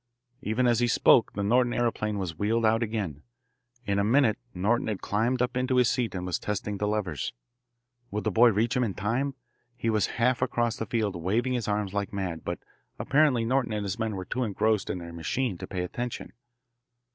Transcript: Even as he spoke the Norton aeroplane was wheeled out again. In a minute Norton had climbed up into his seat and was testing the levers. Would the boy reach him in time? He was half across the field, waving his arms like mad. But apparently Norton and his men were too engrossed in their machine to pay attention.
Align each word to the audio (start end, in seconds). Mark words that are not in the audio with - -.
Even 0.41 0.65
as 0.65 0.79
he 0.79 0.87
spoke 0.87 1.33
the 1.33 1.43
Norton 1.43 1.75
aeroplane 1.75 2.17
was 2.17 2.35
wheeled 2.35 2.65
out 2.65 2.81
again. 2.81 3.21
In 3.85 3.99
a 3.99 4.03
minute 4.03 4.39
Norton 4.51 4.87
had 4.87 4.99
climbed 4.99 5.43
up 5.43 5.55
into 5.55 5.75
his 5.75 5.91
seat 5.91 6.15
and 6.15 6.25
was 6.25 6.39
testing 6.39 6.79
the 6.79 6.87
levers. 6.87 7.33
Would 8.09 8.23
the 8.23 8.31
boy 8.31 8.49
reach 8.49 8.75
him 8.75 8.83
in 8.83 8.95
time? 8.95 9.35
He 9.77 9.91
was 9.91 10.07
half 10.17 10.41
across 10.41 10.75
the 10.75 10.87
field, 10.87 11.15
waving 11.15 11.53
his 11.53 11.67
arms 11.67 11.93
like 11.93 12.11
mad. 12.11 12.43
But 12.43 12.57
apparently 12.97 13.45
Norton 13.45 13.73
and 13.73 13.83
his 13.85 13.99
men 13.99 14.15
were 14.15 14.25
too 14.25 14.43
engrossed 14.43 14.89
in 14.89 14.97
their 14.97 15.13
machine 15.13 15.55
to 15.59 15.67
pay 15.67 15.83
attention. 15.83 16.33